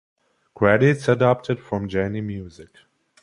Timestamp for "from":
1.59-1.87